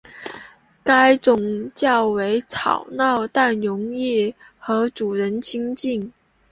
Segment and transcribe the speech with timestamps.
[0.83, 6.11] 该种较为吵闹但很容易和主人亲近。